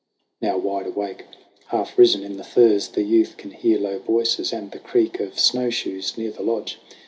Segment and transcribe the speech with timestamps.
[0.41, 1.25] Now wide awake,
[1.67, 5.39] half risen in the furs, The youth can hear low voices and the creak Of
[5.39, 6.79] snowshoes near the lodge.